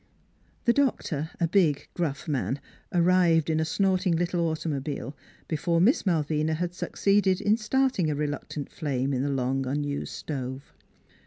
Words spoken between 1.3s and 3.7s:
a big, gruff man, arrived in a